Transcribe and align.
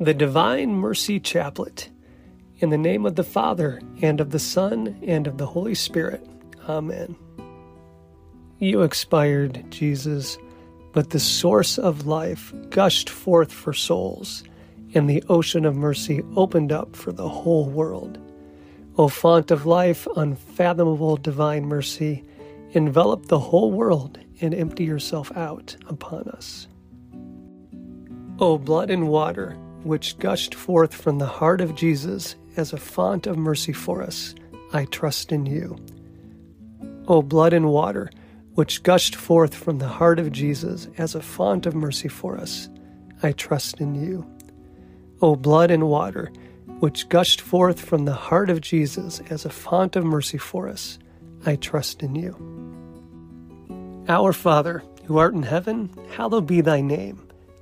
The 0.00 0.12
Divine 0.12 0.74
Mercy 0.74 1.20
Chaplet. 1.20 1.88
In 2.58 2.70
the 2.70 2.76
name 2.76 3.06
of 3.06 3.14
the 3.14 3.22
Father, 3.22 3.80
and 4.02 4.20
of 4.20 4.30
the 4.30 4.40
Son, 4.40 4.98
and 5.06 5.28
of 5.28 5.38
the 5.38 5.46
Holy 5.46 5.76
Spirit. 5.76 6.26
Amen. 6.68 7.14
You 8.58 8.82
expired, 8.82 9.64
Jesus, 9.70 10.36
but 10.92 11.10
the 11.10 11.20
source 11.20 11.78
of 11.78 12.08
life 12.08 12.52
gushed 12.70 13.08
forth 13.08 13.52
for 13.52 13.72
souls, 13.72 14.42
and 14.94 15.08
the 15.08 15.22
ocean 15.28 15.64
of 15.64 15.76
mercy 15.76 16.24
opened 16.34 16.72
up 16.72 16.96
for 16.96 17.12
the 17.12 17.28
whole 17.28 17.70
world. 17.70 18.18
O 18.98 19.06
font 19.06 19.52
of 19.52 19.64
life, 19.64 20.08
unfathomable 20.16 21.18
divine 21.18 21.66
mercy, 21.66 22.24
envelop 22.72 23.26
the 23.26 23.38
whole 23.38 23.70
world 23.70 24.18
and 24.40 24.54
empty 24.54 24.82
yourself 24.82 25.30
out 25.36 25.76
upon 25.86 26.28
us. 26.30 26.66
O 28.40 28.58
blood 28.58 28.90
and 28.90 29.06
water, 29.06 29.56
which 29.84 30.18
gushed 30.18 30.54
forth 30.54 30.94
from 30.94 31.18
the 31.18 31.26
heart 31.26 31.60
of 31.60 31.74
Jesus 31.74 32.36
as 32.56 32.72
a 32.72 32.78
font 32.78 33.26
of 33.26 33.36
mercy 33.36 33.72
for 33.72 34.02
us, 34.02 34.34
I 34.72 34.86
trust 34.86 35.30
in 35.30 35.46
you. 35.46 35.76
O 37.06 37.22
blood 37.22 37.52
and 37.52 37.68
water, 37.68 38.10
which 38.54 38.82
gushed 38.82 39.14
forth 39.14 39.54
from 39.54 39.78
the 39.78 39.88
heart 39.88 40.18
of 40.18 40.32
Jesus 40.32 40.88
as 40.96 41.14
a 41.14 41.22
font 41.22 41.66
of 41.66 41.74
mercy 41.74 42.08
for 42.08 42.36
us, 42.36 42.68
I 43.22 43.32
trust 43.32 43.80
in 43.80 43.94
you. 43.94 44.26
O 45.20 45.36
blood 45.36 45.70
and 45.70 45.88
water, 45.88 46.32
which 46.80 47.08
gushed 47.08 47.40
forth 47.40 47.80
from 47.80 48.04
the 48.04 48.14
heart 48.14 48.50
of 48.50 48.60
Jesus 48.60 49.20
as 49.30 49.44
a 49.44 49.50
font 49.50 49.96
of 49.96 50.04
mercy 50.04 50.38
for 50.38 50.68
us, 50.68 50.98
I 51.46 51.56
trust 51.56 52.02
in 52.02 52.14
you. 52.14 52.34
Our 54.08 54.32
Father, 54.32 54.82
who 55.06 55.18
art 55.18 55.34
in 55.34 55.42
heaven, 55.42 55.90
hallowed 56.10 56.46
be 56.46 56.60
thy 56.60 56.80
name. 56.80 57.26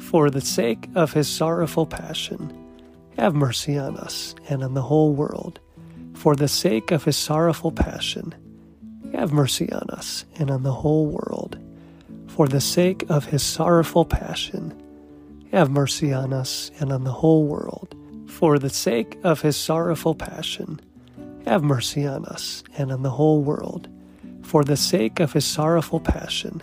For 0.00 0.30
the 0.30 0.40
sake 0.40 0.88
of 0.94 1.12
his 1.12 1.28
sorrowful 1.28 1.86
passion, 1.86 2.52
have 3.18 3.34
mercy 3.34 3.78
on 3.78 3.96
us 3.96 4.34
and 4.48 4.62
on 4.62 4.74
the 4.74 4.82
whole 4.82 5.12
world. 5.12 5.60
For 6.14 6.36
the 6.36 6.48
sake 6.48 6.90
of 6.90 7.04
his 7.04 7.16
sorrowful 7.16 7.72
passion, 7.72 8.34
have 9.12 9.32
mercy 9.32 9.70
on 9.72 9.90
us 9.90 10.24
and 10.38 10.50
on 10.50 10.62
the 10.62 10.72
whole 10.72 11.06
world 11.06 11.58
for 12.34 12.48
the 12.48 12.62
sake 12.62 13.04
of 13.10 13.26
his 13.26 13.42
sorrowful 13.42 14.06
passion. 14.06 14.72
Have 15.52 15.70
mercy 15.70 16.14
on 16.14 16.32
us 16.32 16.70
and 16.80 16.90
on 16.90 17.04
the 17.04 17.12
whole 17.12 17.44
world. 17.44 17.94
For 18.26 18.58
the 18.58 18.70
sake 18.70 19.18
of 19.22 19.42
his 19.42 19.54
sorrowful 19.54 20.14
passion. 20.14 20.80
Have 21.44 21.62
mercy 21.62 22.06
on 22.06 22.24
us 22.24 22.64
and 22.78 22.90
on 22.90 23.02
the 23.02 23.10
whole 23.10 23.42
world. 23.42 23.86
For 24.40 24.64
the 24.64 24.78
sake 24.78 25.20
of 25.20 25.34
his 25.34 25.44
sorrowful 25.44 26.00
passion. 26.00 26.62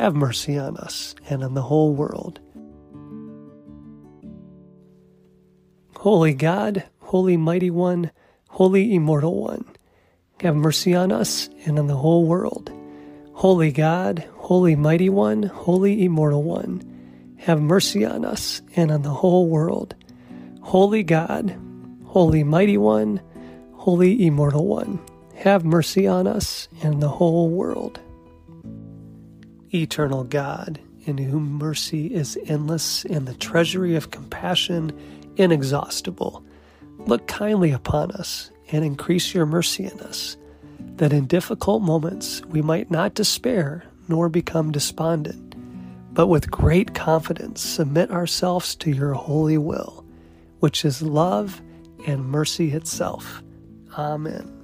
have 0.00 0.16
mercy 0.16 0.56
on 0.56 0.78
us 0.78 1.14
and 1.28 1.44
on 1.44 1.52
the 1.52 1.60
whole 1.60 1.94
world. 1.94 2.40
Holy 5.94 6.32
God, 6.32 6.84
Holy 7.00 7.36
Mighty 7.36 7.70
One, 7.70 8.10
Holy 8.48 8.94
Immortal 8.94 9.38
One, 9.38 9.66
have 10.40 10.56
mercy 10.56 10.94
on 10.94 11.12
us 11.12 11.50
and 11.66 11.78
on 11.78 11.86
the 11.86 11.98
whole 11.98 12.26
world. 12.26 12.72
Holy 13.34 13.70
God, 13.72 14.26
Holy 14.36 14.74
Mighty 14.74 15.10
One, 15.10 15.42
Holy 15.42 16.02
Immortal 16.02 16.44
One, 16.44 17.36
have 17.36 17.60
mercy 17.60 18.06
on 18.06 18.24
us 18.24 18.62
and 18.76 18.90
on 18.90 19.02
the 19.02 19.10
whole 19.10 19.48
world. 19.48 19.94
Holy 20.62 21.02
God, 21.02 21.54
Holy 22.06 22.42
Mighty 22.42 22.78
One, 22.78 23.20
Holy 23.74 24.26
Immortal 24.26 24.66
One, 24.66 24.98
have 25.36 25.66
mercy 25.66 26.06
on 26.06 26.26
us 26.26 26.68
and 26.82 27.02
the 27.02 27.08
whole 27.10 27.50
world. 27.50 28.00
Eternal 29.72 30.24
God, 30.24 30.80
in 31.04 31.18
whom 31.18 31.52
mercy 31.52 32.06
is 32.12 32.38
endless 32.46 33.04
and 33.04 33.26
the 33.26 33.34
treasury 33.34 33.94
of 33.94 34.10
compassion 34.10 34.92
inexhaustible, 35.36 36.44
look 36.98 37.26
kindly 37.28 37.70
upon 37.70 38.10
us 38.12 38.50
and 38.72 38.84
increase 38.84 39.34
your 39.34 39.46
mercy 39.46 39.84
in 39.84 40.00
us, 40.00 40.36
that 40.96 41.12
in 41.12 41.26
difficult 41.26 41.82
moments 41.82 42.44
we 42.46 42.62
might 42.62 42.90
not 42.90 43.14
despair 43.14 43.84
nor 44.08 44.28
become 44.28 44.72
despondent, 44.72 45.54
but 46.12 46.26
with 46.26 46.50
great 46.50 46.94
confidence 46.94 47.60
submit 47.60 48.10
ourselves 48.10 48.74
to 48.74 48.90
your 48.90 49.14
holy 49.14 49.56
will, 49.56 50.04
which 50.58 50.84
is 50.84 51.00
love 51.00 51.62
and 52.06 52.24
mercy 52.24 52.72
itself. 52.72 53.42
Amen. 53.96 54.59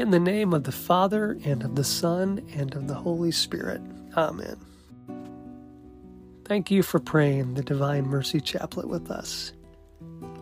In 0.00 0.12
the 0.12 0.18
name 0.18 0.54
of 0.54 0.64
the 0.64 0.72
Father, 0.72 1.36
and 1.44 1.62
of 1.62 1.74
the 1.74 1.84
Son, 1.84 2.42
and 2.56 2.74
of 2.74 2.88
the 2.88 2.94
Holy 2.94 3.30
Spirit. 3.30 3.82
Amen. 4.16 4.56
Thank 6.46 6.70
you 6.70 6.82
for 6.82 6.98
praying 6.98 7.52
the 7.52 7.62
Divine 7.62 8.06
Mercy 8.06 8.40
Chaplet 8.40 8.86
with 8.86 9.10
us. 9.10 9.52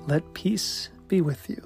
Let 0.07 0.33
peace 0.33 0.91
be 1.09 1.21
with 1.21 1.51
you. 1.51 1.61